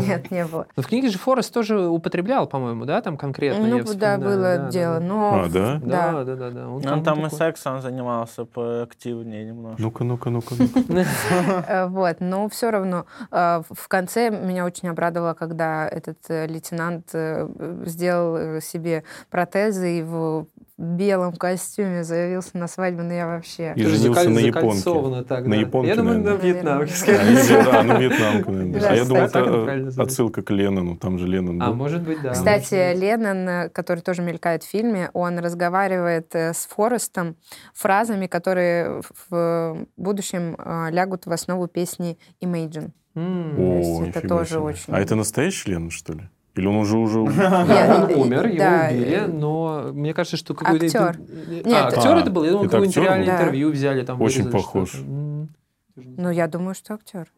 [0.08, 0.68] Нет, не было.
[0.76, 3.66] Но в книге же Форест тоже употреблял, по-моему, да, там конкретно?
[3.66, 4.96] я Ну, да, было дело.
[4.98, 5.80] А, да?
[5.84, 6.24] Да.
[6.24, 9.82] Да, да, да, по-моему, там и сексом занимался поактивнее немножко.
[9.82, 10.56] Ну-ка, ну-ка, ну-ка.
[10.58, 11.06] ну-ка.
[11.68, 17.10] Э, Вот, но все равно э, в- в конце меня очень обрадовало, когда этот лейтенант
[17.14, 17.48] э,
[17.86, 23.74] сделал э, себе протезы в белом костюме заявился на свадьбу, ну я вообще...
[23.78, 25.24] И женился на японке.
[25.24, 25.62] так, На да.
[25.62, 26.94] японке, Я думаю, на вьетнамке.
[26.94, 27.60] Скорее А, всего.
[27.62, 28.82] вьет- а, ну, вьетнамка, наверное.
[28.82, 30.98] Да, А я он это отсылка к Леннону.
[30.98, 31.76] Там же Леннон А, был.
[31.76, 32.32] может быть, да.
[32.34, 32.94] Кстати.
[32.96, 37.38] Леннон, который тоже мелькает в фильме, он разговаривает э, с Форестом
[37.74, 42.92] фразами, которые в будущем э, лягут в основу песни Imagine.
[43.16, 43.56] М.
[43.56, 46.30] то есть О, это тоже очень- А это настоящий Леннон, что ли?
[46.56, 47.20] Или он уже уже...
[47.20, 50.86] Он умер, его убили, но мне кажется, что какой-то...
[50.86, 51.20] Актер.
[51.66, 52.44] Нет, а, актер А, это был?
[52.46, 54.90] Я думал, какое-нибудь реальное интервью взяли, там Очень похож.
[54.90, 55.06] что-то.
[55.06, 55.50] М.
[55.96, 57.32] Ну, я думаю, что актер.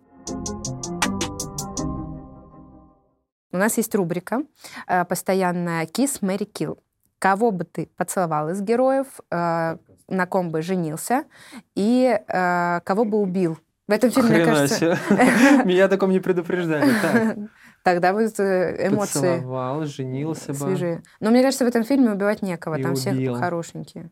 [3.52, 4.44] У нас есть рубрика
[4.88, 6.78] э, постоянная «Kiss, Мэри Kill».
[7.18, 9.78] Кого бы ты поцеловал из героев, э,
[10.08, 11.24] на ком бы женился
[11.74, 13.58] и э, кого бы убил?
[13.88, 14.98] В этом фильме, мне Хрена кажется, себе.
[15.66, 16.92] Меня о таком не предупреждали.
[17.88, 20.56] Так, тогда будут э, эмоции поцеловал, женился бы.
[20.60, 21.04] свежие.
[21.22, 23.36] Но мне кажется, в этом фильме убивать некого, И там все убил.
[23.36, 24.10] хорошенькие.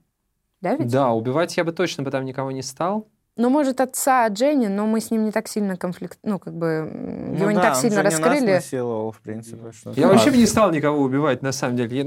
[0.61, 0.89] Да, ведь?
[0.91, 3.07] Да, убивать я бы точно бы там никого не стал.
[3.35, 6.17] Ну, может, отца Дженни, но мы с ним не так сильно конфликт...
[6.23, 8.51] Ну, как бы, Ну его не да, так он сильно не нас раскрыли.
[8.53, 9.71] насиловал, в принципе.
[9.73, 11.97] что- Я вообще бы не стал никого убивать, на самом деле.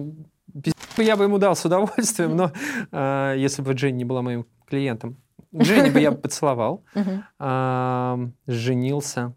[0.97, 2.51] Я, я бы ему дал с удовольствием, но
[2.93, 5.19] а, если бы Дженни не была моим клиентом.
[5.55, 6.83] Дженни бы я бы поцеловал,
[8.47, 9.35] женился.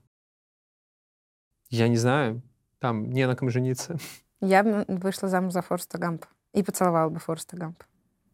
[1.72, 2.42] Я не знаю,
[2.80, 3.98] там не на ком жениться.
[4.42, 7.86] Я бы вышла замуж за Форста Гампа и поцеловала бы Форста Гампа.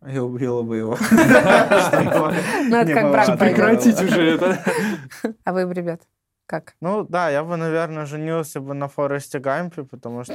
[0.06, 0.98] Я убила бы его.
[1.00, 3.40] Ну, это как брак.
[3.40, 4.64] Прекратить уже это.
[5.44, 6.02] А вы, ребят,
[6.48, 6.74] как?
[6.82, 10.34] Ну да, я бы, наверное, женился бы на Форесте Гампе, потому что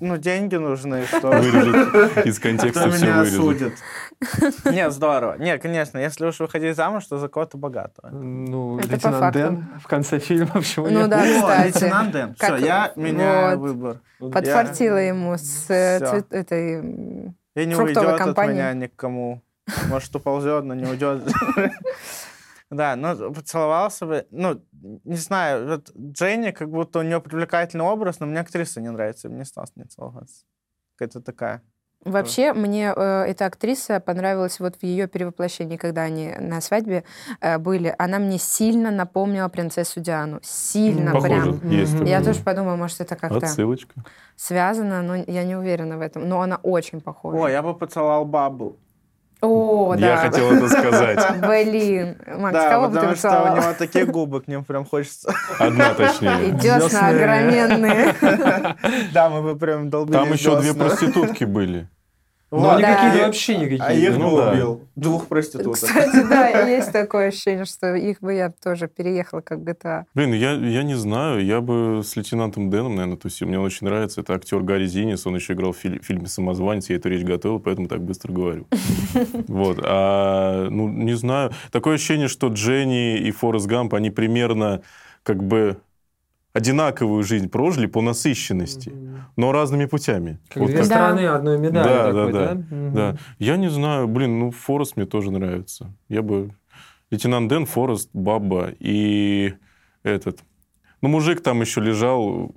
[0.00, 3.74] ну, деньги нужны, что Вырежет из кто контекста все меня осудит.
[4.64, 5.36] Нет, здорово.
[5.38, 8.10] Не, конечно, если уж выходить замуж, то за кого-то богатого.
[8.10, 9.32] Ну, лейтенант.
[9.34, 11.10] Дэн в конце фильма, почему Ну нет?
[11.10, 11.66] да, О, кстати.
[11.66, 12.34] лейтенант Дэн.
[12.34, 13.68] Все, Как- я меняю вот.
[13.68, 14.00] выбор.
[14.18, 16.74] Подфартила ему с э, этой...
[16.80, 19.42] м, И не уйдет от меня никому.
[19.88, 21.22] Может, уползет, но не уйдет.
[22.72, 24.26] Да, ну, поцеловался бы.
[24.30, 24.62] Ну,
[25.04, 29.28] не знаю, вот Дженни, как будто у нее привлекательный образ, но мне актриса не нравится,
[29.28, 30.44] я бы не стал с ней целоваться.
[30.96, 31.62] Какая-то такая.
[32.04, 37.04] Вообще, мне э, эта актриса понравилась вот в ее перевоплощении, когда они на свадьбе
[37.40, 37.94] э, были.
[37.96, 40.40] Она мне сильно напомнила принцессу Диану.
[40.42, 41.28] Сильно Похоже.
[41.28, 41.70] прям.
[41.70, 41.92] Есть.
[41.92, 42.24] Я такое.
[42.24, 44.02] тоже подумала, может, это как-то Отсылочка.
[44.34, 46.28] связано, но я не уверена в этом.
[46.28, 47.38] Но она очень похожа.
[47.38, 48.78] О, я бы поцеловал бабу.
[49.42, 50.06] О, да.
[50.06, 51.40] Я хотел это сказать.
[51.40, 52.16] Блин.
[52.38, 55.34] Макс, да, кого бы ты потому что у него такие губы, к ним прям хочется.
[55.58, 56.48] Одна точнее.
[56.48, 58.14] И десна огроменные.
[59.12, 61.88] Да, мы бы прям долбили Там еще две проститутки были.
[62.52, 62.72] Ну, Вот.
[62.74, 62.94] они Да.
[62.94, 63.80] какие-то вообще никакие.
[63.82, 64.52] А их Ну бы да.
[64.52, 64.80] убил.
[64.94, 65.72] Двух проституток.
[65.74, 70.04] Кстати, да, есть такое ощущение, что их бы я тоже переехала как GTA.
[70.14, 73.48] Блин, я, я не знаю, я бы с лейтенантом Дэном, наверное, тусил.
[73.48, 74.20] Мне он очень нравится.
[74.20, 77.58] Это актер Гарри Зинис, он еще играл в фили- фильме «Самозванец», я эту речь готовил,
[77.58, 78.66] поэтому так быстро говорю.
[79.48, 79.80] Вот.
[79.82, 81.52] А, ну, не знаю.
[81.70, 84.82] Такое ощущение, что Дженни и Форест Гамп, они примерно
[85.22, 85.78] как бы
[86.52, 89.24] одинаковую жизнь прожили по насыщенности, Мгм.
[89.36, 90.38] но разными путями.
[90.48, 90.94] Как Вот две как- Да.
[90.96, 91.88] стороны одной медали.
[91.88, 92.54] Да, такой, да, да.
[92.54, 92.94] Мгм.
[92.94, 93.16] Да.
[93.38, 95.94] Я не знаю, блин, ну, Форест мне тоже нравится.
[96.08, 96.50] Я бы...
[97.10, 99.54] Лейтенант Дэн, Форест, Баба и
[100.02, 100.40] этот...
[101.02, 102.54] Ну, мужик там еще лежал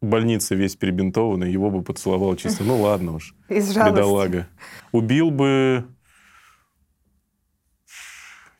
[0.00, 2.64] в больнице весь перебинтованный, его бы поцеловал чисто.
[2.64, 3.94] Ну, ладно уж, Из жалости.
[3.94, 4.46] бедолага.
[4.92, 5.84] Убил бы...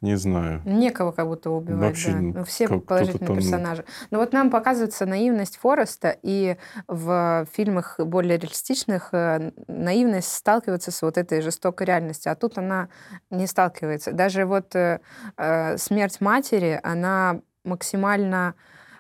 [0.03, 0.61] Не знаю.
[0.65, 2.19] Некого как будто убивать, Вообще, да.
[2.19, 3.41] ну, Ну, все как положительные там, ну.
[3.43, 3.85] персонажи.
[4.11, 6.57] Но вот нам показывается наивность Фореста, и
[6.88, 12.88] в фильмах более реалистичных э, наивность сталкивается с вот этой жестокой реальностью, а тут она
[13.31, 14.11] не сталкивается.
[14.11, 14.99] Даже вот э,
[15.37, 18.57] э, смерть матери, она максимально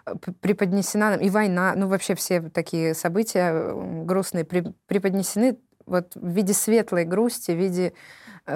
[0.06, 7.04] э, преподнесена, и война, ну вообще все такие события грустные преподнесены вот в виде светлой
[7.04, 7.92] грусти, в виде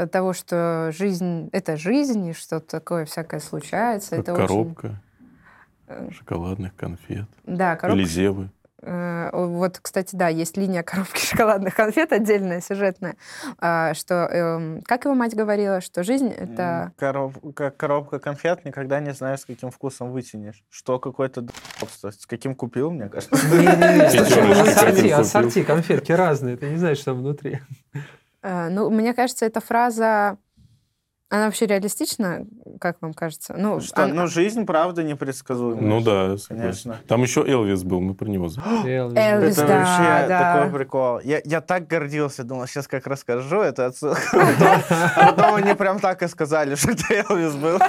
[0.07, 4.11] того, что жизнь— это жизнь, и что такое всякое случается.
[4.11, 4.47] Как это очень...
[4.47, 5.01] коробка
[5.89, 7.27] э, шоколадных конфет.
[7.45, 8.01] Да, коробка.
[8.01, 8.51] Или зевы.
[8.83, 13.17] Э, Вот, кстати, да, есть линия коробки шоколадных конфет отдельная, сюжетная,
[13.59, 16.93] а, что, эм, как его мать говорила, что жизнь— это...
[16.99, 20.63] Короб- как коробка конфет, никогда не знаешь, с каким вкусом вытянешь.
[20.71, 22.11] Что какой-то д***бство.
[22.13, 23.35] С каким купил, мне кажется.
[25.17, 27.61] Ассорти, конфетки разные, ты не знаешь, что внутри.
[28.47, 30.39] Э, Ну, мне кажется, эта фраза,
[31.29, 32.47] она вообще реалистична,
[32.81, 33.55] как вам кажется?
[33.59, 35.83] Ну, Что, она- ну, жизнь, правда, непредсказуема.
[35.83, 36.37] Ну да.
[36.49, 37.01] Конечно.
[37.09, 38.89] Там еще Элвис был, мы про него забыли.
[39.17, 39.59] Элвис.
[39.59, 40.55] Это да, вообще да.
[40.55, 41.21] такой прикол.
[41.25, 44.21] Я, я так гордился, думал, сейчас как расскажу это отсылка.
[44.33, 44.83] Потом-
[45.17, 47.79] а потом они прям так и сказали, что это Элвис был.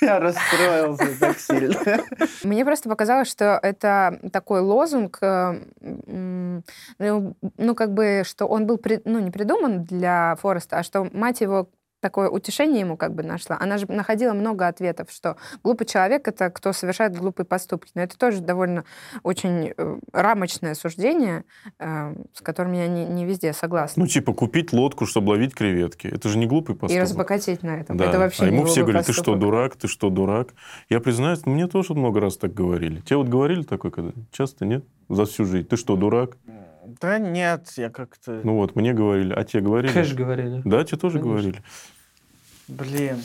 [0.00, 2.02] Я расстроился так сильно.
[2.42, 8.80] Мне просто показалось, что это такой лозунг, э, ну, ну, как бы, что он был,
[9.04, 11.68] ну, не придуман для Фореста, а что мать его
[12.02, 13.56] такое утешение ему как бы нашла.
[13.58, 17.92] Она же находила много ответов, что глупый человек— это кто совершает глупые поступки.
[17.94, 18.84] Но это тоже довольно
[19.22, 21.44] очень э, рамочное суждение,
[21.78, 24.02] э, с которым я не, не везде согласна.
[24.02, 26.08] Ну, типа, купить лодку, чтобы ловить креветки.
[26.08, 27.02] Это же не глупый И поступок.
[27.02, 27.96] разбогатеть на этом.
[27.96, 28.06] Да.
[28.06, 30.54] Это вообще а не ему все говорят, ты что, дурак, ты что, дурак?
[30.88, 33.00] Я признаюсь, мне тоже много раз так говорили.
[33.00, 34.12] Тебе вот говорили такое, когда?
[34.32, 34.84] Часто, нет?
[35.08, 35.68] За всю жизнь.
[35.68, 36.36] Ты что, дурак?
[36.44, 36.61] Да
[37.18, 38.40] нет, я как-то...
[38.44, 39.32] Ну вот, мне говорили.
[39.32, 39.92] А тебе говорили?
[39.92, 40.62] Кэш говорили.
[40.64, 41.30] Да, тебе тоже Конечно.
[41.30, 41.62] говорили.
[42.68, 43.18] Блин.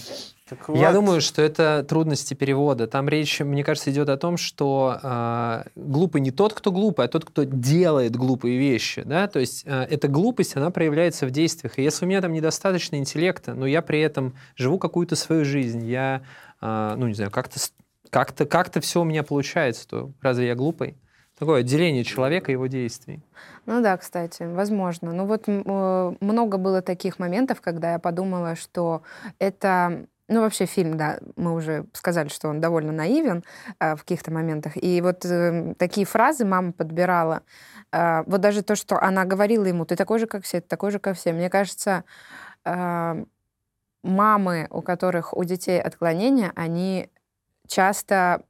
[0.50, 0.94] Так Я вот.
[0.94, 2.88] думаю, что это трудности перевода.
[2.88, 7.10] Там речь, мне кажется, идет о том, что а, глупый не тот, кто глупый, а
[7.10, 9.04] тот, кто делает глупые вещи.
[9.04, 9.28] Да?
[9.28, 11.78] То есть а, эта глупость, она проявляется в действиях.
[11.78, 15.86] И если у меня там недостаточно интеллекта, но я при этом живу какую-то свою жизнь,
[15.86, 16.22] я,
[16.62, 17.60] а, ну, не знаю, как-то
[18.10, 20.96] как-то как все у меня получается, то разве я глупый?
[21.38, 23.22] Такое отделение человека и его действий.
[23.68, 25.14] Ну да, кстати, возможно.
[25.14, 29.04] Ну вот э, много было таких моментов, когда я подумала, что
[29.38, 30.08] это...
[30.30, 33.44] Ну, вообще фильм, да, мы уже сказали, что он довольно наивен
[33.80, 34.74] э, в каких-то моментах.
[34.76, 37.44] И вот э, такие фразы мама подбирала.
[37.92, 40.92] Э, вот даже то, что она говорила ему, ты такой же, как все, ты такой
[40.92, 41.34] же, как все.
[41.34, 42.04] Мне кажется,
[42.66, 43.26] э,
[44.04, 47.10] мамы, у которых у детей отклонения, они
[47.68, 48.42] часто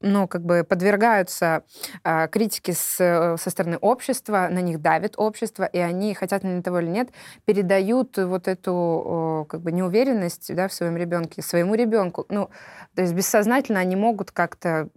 [0.00, 1.64] ну, как бы подвергаются
[2.04, 6.62] а, критике с, э, со стороны общества, на них давит общество, и они, хотят они
[6.62, 7.10] того или нет,
[7.44, 12.26] передают вот эту о, как бы неуверенность да, в своем ребенке, своему ребенку.
[12.28, 12.50] Ну,
[12.94, 14.88] то есть бессознательно они могут как-то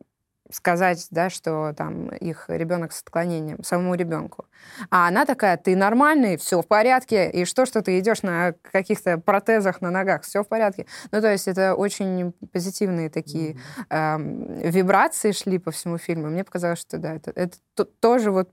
[0.52, 4.46] сказать, да, что там их ребенок с отклонением, самому ребенку.
[4.90, 9.18] А она такая, ты нормальный, все в порядке, и что, что ты идешь на каких-то
[9.18, 10.86] протезах на ногах, все в порядке.
[11.12, 13.58] Ну, то есть это очень позитивные такие
[13.90, 16.28] эм, вибрации шли по всему фильму.
[16.28, 18.50] Мне показалось, что да, это, это то- тоже вот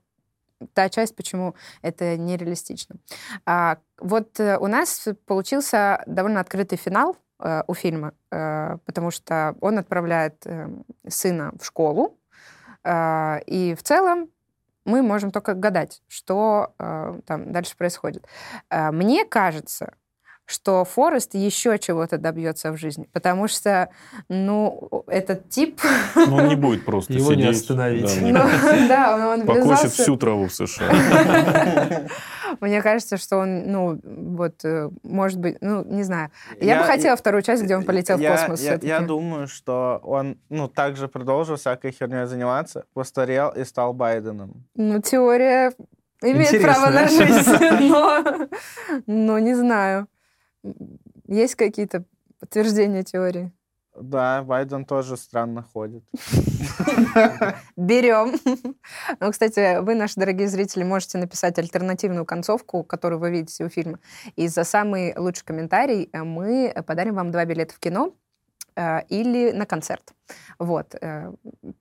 [0.73, 2.97] та часть, почему это нереалистично.
[3.45, 9.55] А, вот э, у нас получился довольно открытый финал э, у фильма, э, потому что
[9.61, 10.69] он отправляет э,
[11.07, 12.17] сына в школу,
[12.83, 14.29] э, и в целом
[14.85, 18.25] мы можем только гадать, что там дальше происходит.
[18.71, 19.93] Мне кажется,
[20.49, 23.89] что Форест еще чего-то добьется в жизни, потому что,
[24.29, 25.79] ну, этот тип,
[26.15, 27.61] Ну, он не будет просто Его не сидеть.
[27.61, 28.33] остановить.
[28.33, 30.89] да, ну, да, он, он Покосит всю траву в США.
[32.61, 36.31] Мне кажется, что он, ну, вот, э, может быть, ну, не знаю.
[36.59, 38.61] Я, бы хотела вторую часть, где он полетел я, в космос.
[38.61, 44.65] Я, я думаю, что он, ну, также продолжил всякой херней заниматься, постарел и стал Байденом.
[44.75, 45.73] Ну, теория
[46.23, 46.73] имеет Интересно.
[46.73, 47.51] право на жизнь,
[47.89, 48.23] но,
[49.05, 50.07] но не знаю.
[51.27, 52.03] Есть какие-то
[52.39, 53.51] подтверждения теории?
[53.99, 56.03] Да, Байден тоже странно ходит.
[57.75, 58.35] Берем.
[59.19, 63.99] Ну, кстати, вы, наши дорогие зрители, можете написать альтернативную концовку, которую вы видите у фильма.
[64.35, 68.13] И за самый лучший комментарий э, мы подарим вам два билета в кино
[69.09, 70.13] или на концерт.
[70.57, 70.95] Вот.
[70.99, 71.31] э,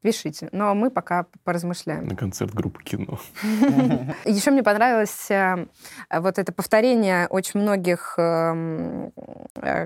[0.02, 0.48] Пишите.
[0.52, 2.06] Но мы пока поразмышляем.
[2.06, 3.18] На концерт группы кино.
[4.24, 5.66] Еще мне понравилось э,
[6.10, 9.10] вот это повторение очень многих э,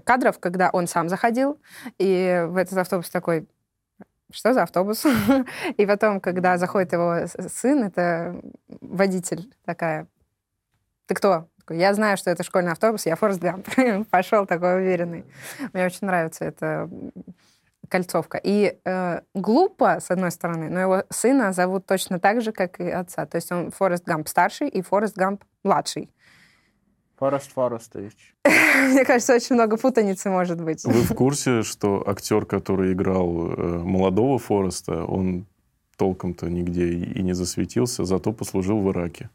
[0.04, 1.58] кадров, когда он сам заходил,
[1.98, 3.46] и в этот автобус такой,
[4.30, 5.04] что за автобус?
[5.76, 8.40] И потом, когда заходит его сын, это
[8.80, 10.06] водитель такая,
[11.06, 11.48] ты кто?
[11.72, 13.66] Такой, Я знаю, что это школьный автобус, я Форст Гамп.
[14.10, 15.24] Пошел такой уверенный.
[15.72, 16.88] Мне очень нравится эта
[17.88, 18.38] кольцовка.
[18.42, 22.90] И э, глупо, с одной стороны, но его сына зовут точно так же, как и
[22.90, 23.26] отца.
[23.26, 26.10] То есть он Форест Гамп старший и Форест Гамп младший.
[27.18, 28.34] Форест Форестович.
[28.90, 30.84] Мне кажется, очень много путаницы может быть.
[30.84, 35.46] Вы в курсе, что актер, который играл э, молодого Фореста, он
[35.96, 39.30] толком-то нигде и не засветился, зато послужил в Ираке.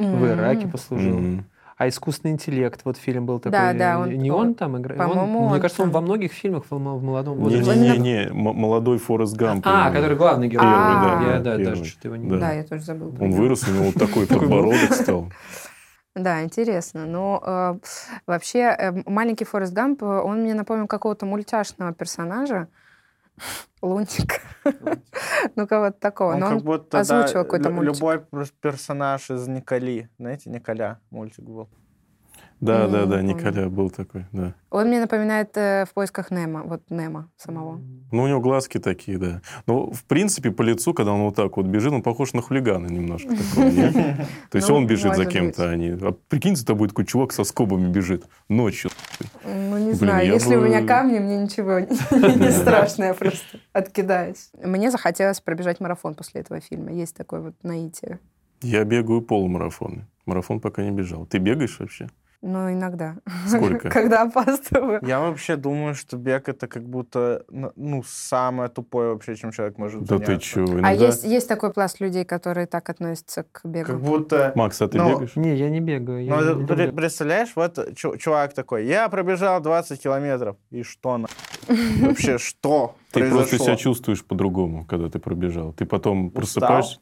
[0.00, 1.18] В Ираке послужил.
[1.18, 1.44] Мгм.
[1.76, 3.52] А искусственный интеллект, вот фильм был такой.
[3.52, 4.98] Да, да, он- не он, там играет?
[5.00, 5.94] по-моему, Мне он кажется, он там.
[5.94, 7.74] во многих фильмах в молодом возрасте.
[7.74, 9.66] Не-не-не, молодой Форест Гамп.
[9.66, 10.66] А, он- который главный герой.
[10.66, 11.64] Первый, да, Я, да, первый.
[11.64, 12.38] даже что-то его не Да.
[12.38, 13.10] Да, я тоже забыла.
[13.12, 15.32] про Он вырос, у него вот такой подбородок стал.
[16.14, 17.06] Да, интересно.
[17.06, 17.78] Но э,
[18.26, 22.68] вообще э, маленький Форест Гамп, э, он мне напомнил какого-то мультяшного персонажа.
[23.82, 24.40] Лунтик.
[25.56, 26.34] Ну, кого-то такого.
[26.34, 27.94] Он Но он будто, да, озвучивал какой-то мультик.
[27.94, 30.10] любой пер- персонаж из Николи.
[30.18, 31.68] Знаете, Николя мультик был.
[32.60, 33.34] Да, Не, да, не да, помню.
[33.34, 34.54] Николя был такой, да.
[34.68, 37.80] Он мне напоминает э, в поисках Немо, вот Немо самого.
[38.12, 39.40] Ну, у него глазки такие, да.
[39.66, 42.86] Но, в принципе, по лицу, когда он вот так вот бежит, он похож на хулигана
[42.86, 43.30] немножко.
[44.50, 45.92] То есть Ну, он бежит за кем-то, а не...
[45.92, 48.90] А прикинь, за тобой такой чувак со скобами бежит ночью.
[49.44, 54.50] Ну, не знаю, если у меня камни, мне ничего не страшно, я просто откидаюсь.
[54.62, 56.92] Мне захотелось пробежать марафон после этого фильма.
[56.92, 58.18] Есть такое вот наитие.
[58.62, 60.06] Я бегаю полумарафоны.
[60.26, 61.24] Марафон пока не бежал.
[61.24, 62.08] Ты бегаешь вообще?
[62.42, 63.16] Ну, иногда.
[63.46, 63.90] Сколько?
[63.90, 65.00] Когда опаздываю.
[65.02, 70.04] Я вообще думаю, что бег это как будто ну, самое тупое вообще, чем человек может
[70.04, 70.46] Да ты заняться.
[70.48, 70.64] чё?
[70.64, 73.86] А иногда- есть, есть такой пласт людей, которые так относятся к бегу.
[73.92, 74.52] Как будто...
[74.54, 75.36] Макс, а ты Ну, бегаешь?
[75.36, 76.24] Не, я не бегаю.
[76.24, 76.92] я Ну, не ты люблю.
[76.96, 80.56] представляешь, вот чу- чувак такой, я пробежал 20 километров.
[80.70, 81.28] И что на...
[82.00, 83.66] Вообще, что Ты просто произошло?
[83.66, 85.72] себя чувствуешь по-другому, когда ты пробежал.
[85.72, 86.40] Ты потом Устал?
[86.40, 86.98] просыпаешься.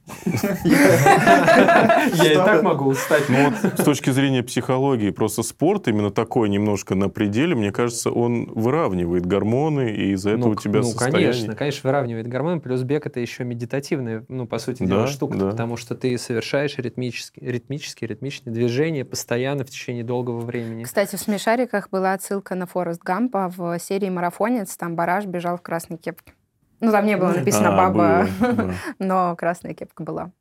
[2.15, 3.29] Я и так могу устать.
[3.29, 8.11] Ну вот с точки зрения психологии, просто спорт именно такой немножко на пределе, мне кажется,
[8.11, 11.33] он выравнивает гормоны, и из-за этого ну, у тебя ну, состояние...
[11.33, 12.61] конечно, конечно, выравнивает гормоны.
[12.61, 15.51] Плюс бег это еще медитативная, ну, по сути Да, дела, штука, да.
[15.51, 20.85] потому что ты совершаешь ритмические, ритмические, ритмичные движения постоянно в течение долгого времени.
[20.85, 24.75] Кстати, в «Смешариках» была отсылка на Форест Гампа в серии «Марафонец».
[24.77, 26.33] Там Бараш бежал в красной кепке.
[26.81, 28.75] Ну, там не было написано А, «баба», было, да.
[28.99, 30.33] но красная кепка была.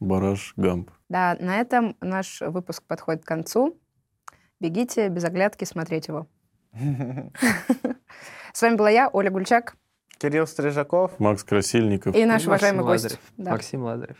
[0.00, 0.90] Бараш Гамп.
[1.08, 3.78] Да, на этом наш выпуск подходит к концу.
[4.60, 6.26] Бегите без оглядки смотреть его.
[8.52, 9.76] С вами была я, Оля Гульчак,
[10.18, 11.18] Кирилл Стрижаков.
[11.20, 12.14] Макс Красильников.
[12.14, 13.18] и наш Максим уважаемый гость.
[13.36, 13.50] Да.
[13.52, 14.16] Максим Лазарев.